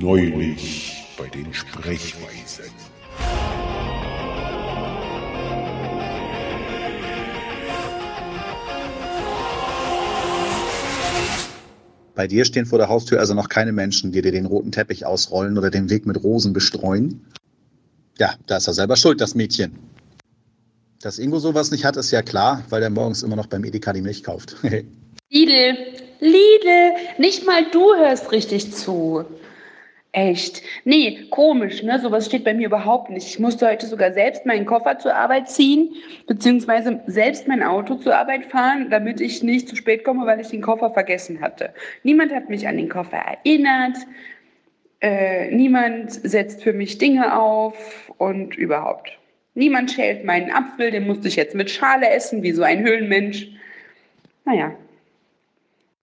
Neulich 0.00 1.04
bei 1.18 1.26
den 1.26 1.52
Sprechweisen. 1.52 2.70
Bei 12.14 12.28
dir 12.28 12.44
stehen 12.44 12.64
vor 12.64 12.78
der 12.78 12.88
Haustür 12.88 13.18
also 13.18 13.34
noch 13.34 13.48
keine 13.48 13.72
Menschen, 13.72 14.12
die 14.12 14.22
dir 14.22 14.30
den 14.30 14.46
roten 14.46 14.70
Teppich 14.70 15.04
ausrollen 15.04 15.58
oder 15.58 15.68
den 15.68 15.90
Weg 15.90 16.06
mit 16.06 16.22
Rosen 16.22 16.52
bestreuen? 16.52 17.26
Ja, 18.18 18.34
da 18.46 18.58
ist 18.58 18.68
er 18.68 18.74
selber 18.74 18.94
schuld, 18.94 19.20
das 19.20 19.34
Mädchen. 19.34 19.80
Dass 21.00 21.18
Ingo 21.18 21.40
sowas 21.40 21.72
nicht 21.72 21.84
hat, 21.84 21.96
ist 21.96 22.12
ja 22.12 22.22
klar, 22.22 22.62
weil 22.68 22.84
er 22.84 22.90
morgens 22.90 23.24
immer 23.24 23.34
noch 23.34 23.46
beim 23.46 23.64
Edeka 23.64 23.92
die 23.92 24.02
Milch 24.02 24.22
kauft. 24.22 24.54
Lidl, 24.62 25.76
Lidl, 26.20 26.92
nicht 27.18 27.44
mal 27.44 27.68
du 27.72 27.96
hörst 27.96 28.30
richtig 28.30 28.72
zu. 28.72 29.24
Echt? 30.12 30.62
Nee, 30.84 31.26
komisch, 31.30 31.82
ne? 31.82 31.98
Sowas 32.00 32.26
steht 32.26 32.44
bei 32.44 32.54
mir 32.54 32.66
überhaupt 32.66 33.10
nicht. 33.10 33.28
Ich 33.28 33.38
musste 33.38 33.68
heute 33.68 33.86
sogar 33.86 34.12
selbst 34.12 34.46
meinen 34.46 34.64
Koffer 34.64 34.98
zur 34.98 35.14
Arbeit 35.14 35.50
ziehen, 35.50 35.94
beziehungsweise 36.26 37.00
selbst 37.06 37.46
mein 37.46 37.62
Auto 37.62 37.96
zur 37.96 38.16
Arbeit 38.16 38.46
fahren, 38.46 38.88
damit 38.90 39.20
ich 39.20 39.42
nicht 39.42 39.68
zu 39.68 39.76
spät 39.76 40.04
komme, 40.04 40.24
weil 40.24 40.40
ich 40.40 40.48
den 40.48 40.62
Koffer 40.62 40.90
vergessen 40.90 41.42
hatte. 41.42 41.74
Niemand 42.04 42.32
hat 42.32 42.48
mich 42.48 42.66
an 42.66 42.78
den 42.78 42.88
Koffer 42.88 43.18
erinnert. 43.18 43.98
Äh, 45.00 45.50
niemand 45.54 46.10
setzt 46.12 46.62
für 46.62 46.72
mich 46.72 46.96
Dinge 46.96 47.38
auf 47.38 48.10
und 48.16 48.56
überhaupt. 48.56 49.18
Niemand 49.54 49.90
schält 49.90 50.24
meinen 50.24 50.50
Apfel, 50.50 50.90
den 50.90 51.06
musste 51.06 51.28
ich 51.28 51.36
jetzt 51.36 51.54
mit 51.54 51.70
Schale 51.70 52.08
essen, 52.08 52.42
wie 52.42 52.52
so 52.52 52.62
ein 52.62 52.82
Höhlenmensch. 52.82 53.48
Naja, 54.46 54.72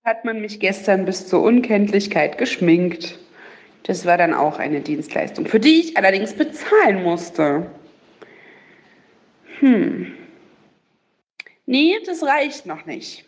hat 0.04 0.26
man 0.26 0.42
mich 0.42 0.60
gestern 0.60 1.06
bis 1.06 1.28
zur 1.28 1.42
Unkenntlichkeit 1.42 2.38
geschminkt. 2.38 3.18
Das 3.86 4.04
war 4.06 4.18
dann 4.18 4.34
auch 4.34 4.58
eine 4.58 4.82
Dienstleistung, 4.82 5.46
für 5.46 5.60
die 5.60 5.82
ich 5.82 5.98
allerdings 5.98 6.34
bezahlen 6.34 7.04
musste. 7.04 7.70
Hm. 9.60 10.14
Nee, 11.68 11.96
das 12.06 12.24
reicht 12.24 12.66
noch 12.66 12.86
nicht. 12.88 13.26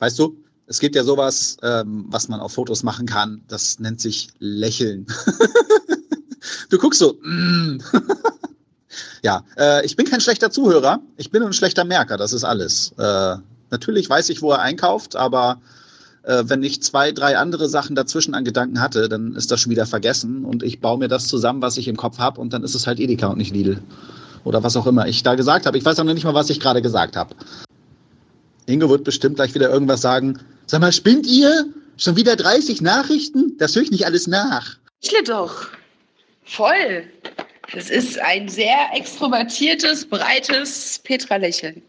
Weißt 0.00 0.18
du, 0.18 0.36
es 0.66 0.80
gibt 0.80 0.96
ja 0.96 1.04
sowas, 1.04 1.56
ähm, 1.62 2.06
was 2.08 2.28
man 2.28 2.40
auf 2.40 2.52
Fotos 2.52 2.82
machen 2.82 3.06
kann, 3.06 3.42
das 3.46 3.78
nennt 3.78 4.00
sich 4.00 4.28
Lächeln. 4.38 5.06
du 6.70 6.78
guckst 6.78 6.98
so. 6.98 7.18
Mm. 7.22 7.78
ja, 9.22 9.44
äh, 9.56 9.84
ich 9.84 9.94
bin 9.94 10.06
kein 10.06 10.20
schlechter 10.20 10.50
Zuhörer, 10.50 11.00
ich 11.16 11.30
bin 11.30 11.42
ein 11.42 11.52
schlechter 11.52 11.84
Merker, 11.84 12.16
das 12.16 12.32
ist 12.32 12.44
alles. 12.44 12.92
Äh, 12.98 13.36
natürlich 13.70 14.08
weiß 14.08 14.28
ich, 14.30 14.42
wo 14.42 14.50
er 14.52 14.60
einkauft, 14.60 15.14
aber 15.14 15.60
äh, 16.22 16.44
wenn 16.46 16.62
ich 16.62 16.82
zwei, 16.82 17.12
drei 17.12 17.38
andere 17.38 17.68
Sachen 17.68 17.96
dazwischen 17.96 18.34
an 18.34 18.44
Gedanken 18.44 18.80
hatte, 18.80 19.08
dann 19.08 19.34
ist 19.34 19.50
das 19.50 19.60
schon 19.60 19.70
wieder 19.70 19.86
vergessen 19.86 20.44
und 20.44 20.62
ich 20.62 20.80
baue 20.80 20.98
mir 20.98 21.08
das 21.08 21.28
zusammen, 21.28 21.62
was 21.62 21.76
ich 21.76 21.88
im 21.88 21.96
Kopf 21.96 22.18
habe 22.18 22.40
und 22.40 22.52
dann 22.52 22.62
ist 22.62 22.74
es 22.74 22.86
halt 22.86 23.00
Edeka 23.00 23.28
und 23.28 23.38
nicht 23.38 23.52
Lidl. 23.54 23.82
Oder 24.44 24.62
was 24.62 24.76
auch 24.76 24.86
immer 24.86 25.06
ich 25.06 25.22
da 25.22 25.34
gesagt 25.34 25.66
habe. 25.66 25.76
Ich 25.76 25.84
weiß 25.84 25.98
auch 25.98 26.04
noch 26.04 26.14
nicht 26.14 26.24
mal, 26.24 26.34
was 26.34 26.50
ich 26.50 26.60
gerade 26.60 26.82
gesagt 26.82 27.16
habe. 27.16 27.34
Ingo 28.66 28.88
wird 28.88 29.04
bestimmt 29.04 29.36
gleich 29.36 29.54
wieder 29.54 29.70
irgendwas 29.70 30.00
sagen. 30.00 30.38
Sag 30.66 30.80
mal, 30.80 30.92
spinnt 30.92 31.26
ihr? 31.26 31.66
Schon 31.96 32.16
wieder 32.16 32.36
30 32.36 32.80
Nachrichten? 32.80 33.58
Das 33.58 33.74
höre 33.74 33.82
ich 33.82 33.90
nicht 33.90 34.06
alles 34.06 34.26
nach. 34.26 34.76
Ich 35.02 35.12
doch. 35.26 35.66
Voll. 36.44 37.04
Das 37.72 37.90
ist 37.90 38.18
ein 38.18 38.48
sehr 38.48 38.78
extrovertiertes, 38.94 40.06
breites 40.06 41.00
Petra-Lächeln. 41.04 41.82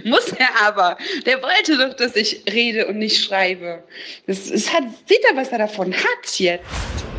Muss 0.04 0.32
er 0.32 0.48
aber. 0.62 0.96
Der 1.26 1.42
wollte 1.42 1.76
doch, 1.78 1.94
dass 1.94 2.16
ich 2.16 2.42
rede 2.50 2.86
und 2.86 2.98
nicht 2.98 3.24
schreibe. 3.24 3.82
Das, 4.26 4.50
das 4.50 4.72
hat, 4.72 4.84
sieht 5.06 5.24
er, 5.28 5.36
was 5.36 5.48
er 5.48 5.58
davon 5.58 5.92
hat 5.92 6.38
jetzt. 6.38 7.09